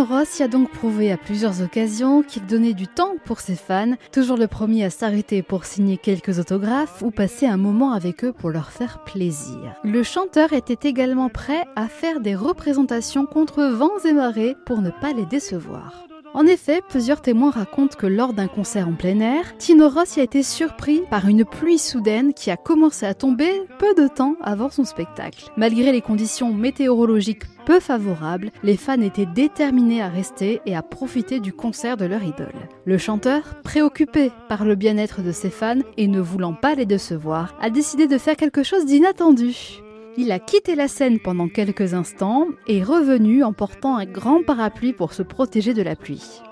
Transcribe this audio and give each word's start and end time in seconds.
Tino 0.00 0.16
Rossi 0.16 0.42
a 0.42 0.48
donc 0.48 0.70
prouvé 0.70 1.12
à 1.12 1.18
plusieurs 1.18 1.60
occasions 1.60 2.22
qu'il 2.22 2.46
donnait 2.46 2.72
du 2.72 2.86
temps 2.86 3.16
pour 3.26 3.40
ses 3.40 3.54
fans, 3.54 3.96
toujours 4.12 4.38
le 4.38 4.46
premier 4.46 4.82
à 4.84 4.88
s'arrêter 4.88 5.42
pour 5.42 5.66
signer 5.66 5.98
quelques 5.98 6.38
autographes 6.38 7.02
ou 7.02 7.10
passer 7.10 7.46
un 7.46 7.58
moment 7.58 7.92
avec 7.92 8.24
eux 8.24 8.32
pour 8.32 8.48
leur 8.48 8.70
faire 8.70 9.04
plaisir. 9.04 9.74
Le 9.84 10.02
chanteur 10.02 10.54
était 10.54 10.88
également 10.88 11.28
prêt 11.28 11.66
à 11.76 11.86
faire 11.86 12.20
des 12.20 12.34
représentations 12.34 13.26
contre 13.26 13.62
vents 13.64 13.98
et 14.06 14.14
marées 14.14 14.56
pour 14.64 14.80
ne 14.80 14.90
pas 14.90 15.12
les 15.12 15.26
décevoir. 15.26 16.09
En 16.32 16.46
effet, 16.46 16.80
plusieurs 16.88 17.22
témoins 17.22 17.50
racontent 17.50 17.96
que 17.98 18.06
lors 18.06 18.32
d'un 18.32 18.46
concert 18.46 18.86
en 18.86 18.92
plein 18.92 19.18
air, 19.18 19.56
Tino 19.58 19.88
Rossi 19.88 20.20
a 20.20 20.22
été 20.22 20.44
surpris 20.44 21.02
par 21.10 21.26
une 21.26 21.44
pluie 21.44 21.78
soudaine 21.78 22.32
qui 22.34 22.52
a 22.52 22.56
commencé 22.56 23.04
à 23.04 23.14
tomber 23.14 23.50
peu 23.80 23.94
de 24.00 24.06
temps 24.06 24.36
avant 24.40 24.70
son 24.70 24.84
spectacle. 24.84 25.50
Malgré 25.56 25.90
les 25.90 26.00
conditions 26.00 26.52
météorologiques 26.54 27.42
peu 27.66 27.80
favorables, 27.80 28.52
les 28.62 28.76
fans 28.76 29.00
étaient 29.00 29.26
déterminés 29.26 30.02
à 30.02 30.08
rester 30.08 30.60
et 30.66 30.76
à 30.76 30.82
profiter 30.82 31.40
du 31.40 31.52
concert 31.52 31.96
de 31.96 32.04
leur 32.04 32.22
idole. 32.22 32.68
Le 32.84 32.96
chanteur, 32.96 33.60
préoccupé 33.64 34.30
par 34.48 34.64
le 34.64 34.76
bien-être 34.76 35.22
de 35.22 35.32
ses 35.32 35.50
fans 35.50 35.82
et 35.96 36.06
ne 36.06 36.20
voulant 36.20 36.54
pas 36.54 36.76
les 36.76 36.86
décevoir, 36.86 37.56
a 37.60 37.70
décidé 37.70 38.06
de 38.06 38.18
faire 38.18 38.36
quelque 38.36 38.62
chose 38.62 38.86
d'inattendu. 38.86 39.82
Il 40.16 40.32
a 40.32 40.38
quitté 40.38 40.74
la 40.74 40.88
scène 40.88 41.20
pendant 41.20 41.48
quelques 41.48 41.94
instants 41.94 42.46
et 42.66 42.78
est 42.78 42.82
revenu 42.82 43.44
en 43.44 43.52
portant 43.52 43.96
un 43.96 44.06
grand 44.06 44.42
parapluie 44.42 44.92
pour 44.92 45.12
se 45.12 45.22
protéger 45.22 45.72
de 45.72 45.82
la 45.82 45.94
pluie. 45.94 46.42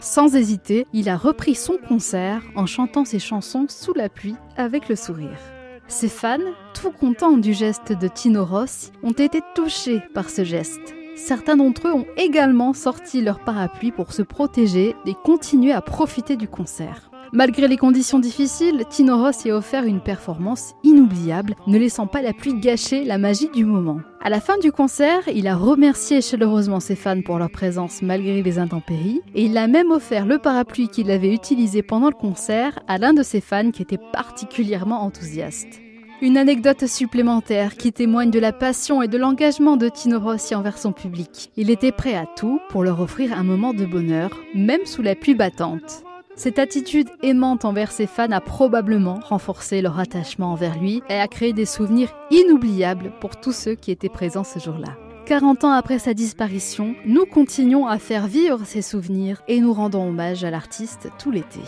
Sans 0.00 0.34
hésiter, 0.34 0.86
il 0.92 1.08
a 1.08 1.16
repris 1.16 1.54
son 1.54 1.78
concert 1.88 2.42
en 2.56 2.66
chantant 2.66 3.04
ses 3.04 3.20
chansons 3.20 3.66
sous 3.68 3.94
la 3.94 4.08
pluie 4.08 4.36
avec 4.56 4.88
le 4.88 4.96
sourire. 4.96 5.38
Ses 5.86 6.08
fans, 6.08 6.38
tout 6.74 6.90
contents 6.90 7.36
du 7.36 7.52
geste 7.52 7.92
de 7.92 8.08
Tino 8.08 8.44
Rossi, 8.44 8.90
ont 9.02 9.12
été 9.12 9.40
touchés 9.54 10.00
par 10.12 10.28
ce 10.28 10.42
geste. 10.42 10.94
Certains 11.14 11.56
d'entre 11.56 11.88
eux 11.88 11.94
ont 11.94 12.06
également 12.16 12.72
sorti 12.72 13.22
leur 13.22 13.38
parapluie 13.44 13.92
pour 13.92 14.12
se 14.12 14.22
protéger 14.22 14.96
et 15.06 15.14
continuer 15.14 15.72
à 15.72 15.80
profiter 15.80 16.36
du 16.36 16.48
concert. 16.48 17.10
Malgré 17.34 17.66
les 17.66 17.76
conditions 17.76 18.20
difficiles, 18.20 18.84
Tino 18.88 19.18
Rossi 19.18 19.50
a 19.50 19.56
offert 19.56 19.82
une 19.82 20.00
performance 20.00 20.76
inoubliable, 20.84 21.56
ne 21.66 21.76
laissant 21.76 22.06
pas 22.06 22.22
la 22.22 22.32
pluie 22.32 22.54
gâcher 22.60 23.02
la 23.02 23.18
magie 23.18 23.48
du 23.48 23.64
moment. 23.64 23.98
À 24.22 24.30
la 24.30 24.38
fin 24.38 24.56
du 24.58 24.70
concert, 24.70 25.22
il 25.26 25.48
a 25.48 25.56
remercié 25.56 26.22
chaleureusement 26.22 26.78
ses 26.78 26.94
fans 26.94 27.22
pour 27.22 27.40
leur 27.40 27.50
présence 27.50 28.02
malgré 28.02 28.40
les 28.40 28.58
intempéries, 28.60 29.20
et 29.34 29.46
il 29.46 29.58
a 29.58 29.66
même 29.66 29.90
offert 29.90 30.26
le 30.26 30.38
parapluie 30.38 30.86
qu'il 30.86 31.10
avait 31.10 31.34
utilisé 31.34 31.82
pendant 31.82 32.06
le 32.06 32.14
concert 32.14 32.78
à 32.86 32.98
l'un 32.98 33.12
de 33.12 33.24
ses 33.24 33.40
fans 33.40 33.72
qui 33.72 33.82
était 33.82 33.98
particulièrement 34.12 35.02
enthousiaste. 35.02 35.80
Une 36.22 36.38
anecdote 36.38 36.86
supplémentaire 36.86 37.76
qui 37.76 37.92
témoigne 37.92 38.30
de 38.30 38.38
la 38.38 38.52
passion 38.52 39.02
et 39.02 39.08
de 39.08 39.18
l'engagement 39.18 39.76
de 39.76 39.88
Tino 39.88 40.20
Rossi 40.20 40.54
envers 40.54 40.78
son 40.78 40.92
public. 40.92 41.50
Il 41.56 41.70
était 41.70 41.90
prêt 41.90 42.14
à 42.14 42.26
tout 42.36 42.60
pour 42.68 42.84
leur 42.84 43.00
offrir 43.00 43.36
un 43.36 43.42
moment 43.42 43.74
de 43.74 43.86
bonheur, 43.86 44.30
même 44.54 44.86
sous 44.86 45.02
la 45.02 45.16
pluie 45.16 45.34
battante. 45.34 46.04
Cette 46.36 46.58
attitude 46.58 47.08
aimante 47.22 47.64
envers 47.64 47.92
ses 47.92 48.06
fans 48.06 48.32
a 48.32 48.40
probablement 48.40 49.20
renforcé 49.22 49.80
leur 49.80 50.00
attachement 50.00 50.52
envers 50.52 50.78
lui 50.78 51.00
et 51.08 51.14
a 51.14 51.28
créé 51.28 51.52
des 51.52 51.64
souvenirs 51.64 52.12
inoubliables 52.32 53.12
pour 53.20 53.36
tous 53.40 53.52
ceux 53.52 53.76
qui 53.76 53.92
étaient 53.92 54.08
présents 54.08 54.42
ce 54.42 54.58
jour-là. 54.58 54.96
40 55.26 55.64
ans 55.64 55.70
après 55.70 56.00
sa 56.00 56.12
disparition, 56.12 56.96
nous 57.06 57.24
continuons 57.24 57.86
à 57.86 57.98
faire 57.98 58.26
vivre 58.26 58.60
ces 58.64 58.82
souvenirs 58.82 59.42
et 59.46 59.60
nous 59.60 59.72
rendons 59.72 60.08
hommage 60.08 60.44
à 60.44 60.50
l'artiste 60.50 61.08
tout 61.18 61.30
l'été. 61.30 61.60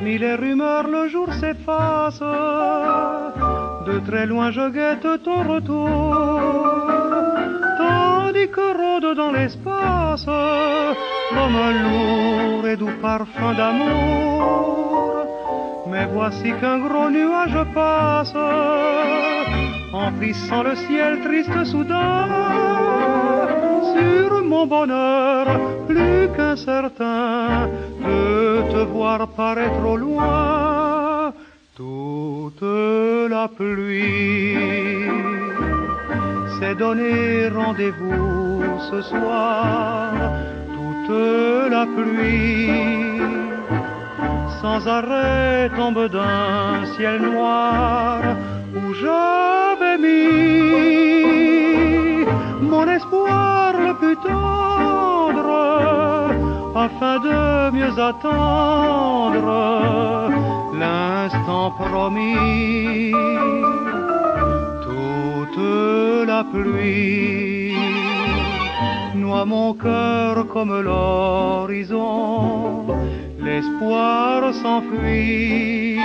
Parmi 0.00 0.16
les 0.16 0.34
rumeurs, 0.34 0.88
le 0.88 1.08
jour 1.08 1.30
s'efface. 1.34 2.20
De 3.86 3.98
très 4.08 4.24
loin, 4.24 4.50
je 4.50 4.70
guette 4.70 5.22
ton 5.22 5.42
retour. 5.42 6.16
Tandis 7.76 8.48
que 8.48 8.66
rôde 8.80 9.14
dans 9.14 9.30
l'espace 9.30 10.24
l'homme 11.34 11.60
lourd 11.82 12.66
et 12.66 12.76
doux 12.76 12.96
parfum 13.02 13.52
d'amour. 13.52 15.26
Mais 15.90 16.06
voici 16.06 16.50
qu'un 16.58 16.78
gros 16.78 17.10
nuage 17.10 17.62
passe, 17.74 18.34
emplissant 19.92 20.62
le 20.62 20.76
ciel 20.76 21.20
triste 21.20 21.64
soudain. 21.66 22.99
Mon 24.60 24.66
bonheur, 24.66 25.46
plus 25.86 26.28
qu'incertain 26.36 27.68
de 28.04 28.72
te 28.72 28.82
voir 28.92 29.28
paraître 29.28 29.86
au 29.86 29.96
loin 29.96 31.32
toute 31.76 32.62
la 33.30 33.48
pluie. 33.48 34.58
S'est 36.58 36.74
donné 36.74 37.48
rendez-vous 37.48 38.62
ce 38.90 39.00
soir 39.02 40.12
toute 40.76 41.16
la 41.70 41.86
pluie. 41.86 43.22
Sans 44.60 44.86
arrêt 44.88 45.70
tombe 45.76 46.08
d'un 46.08 46.84
ciel 46.96 47.22
noir 47.22 48.20
afin 56.74 57.18
de 57.18 57.70
mieux 57.76 57.98
attendre 57.98 59.50
l'instant 60.78 61.72
promis. 61.72 63.12
Toute 64.82 65.58
la 66.26 66.42
pluie 66.44 67.74
noie 69.14 69.44
mon 69.44 69.74
cœur 69.74 70.46
comme 70.52 70.80
l'horizon, 70.80 72.86
l'espoir 73.38 74.54
s'enfuit 74.54 75.98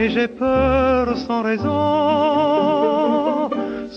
et 0.00 0.08
j'ai 0.08 0.28
peur 0.28 1.18
sans 1.18 1.42
raison. 1.42 2.70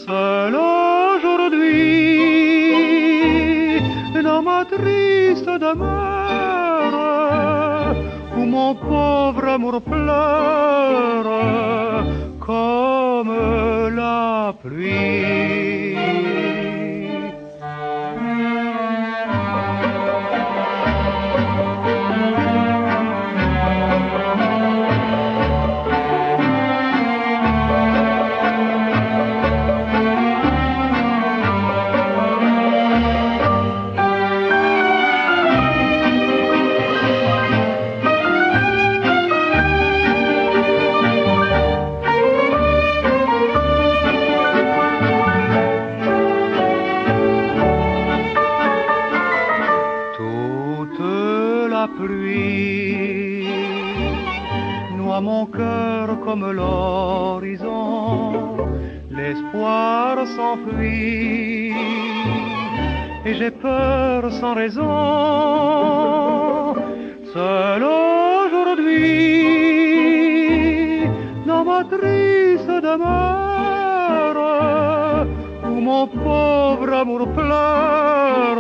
Seul 0.06 0.54
aujourd'hui, 0.54 2.53
triste 4.66 5.46
demeure, 5.46 6.96
où 8.38 8.46
mon 8.46 8.76
pauvre 8.76 9.48
amour 9.48 9.82
pleure 9.82 11.34
comme 12.40 13.34
la 13.96 14.54
pluie. 14.62 15.13
Noie 54.98 55.22
mon 55.22 55.46
cœur 55.46 56.20
comme 56.26 56.52
l'horizon, 56.52 58.58
l'espoir 59.12 60.26
s'enfuit 60.36 61.74
et 63.26 63.34
j'ai 63.36 63.52
peur 63.52 64.32
sans 64.32 64.56
raison. 64.56 64.90
Seul 67.34 67.84
aujourd'hui, 67.84 69.04
dans 71.46 71.64
ma 71.66 71.84
triste 71.84 72.70
demeure, 72.90 74.40
où 75.66 75.82
mon 75.90 76.08
pauvre 76.08 76.94
amour 76.94 77.28
pleure 77.34 78.60